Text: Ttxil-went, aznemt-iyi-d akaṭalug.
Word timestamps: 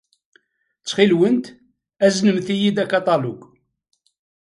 Ttxil-went, 0.81 1.45
aznemt-iyi-d 2.05 2.77
akaṭalug. 2.83 3.39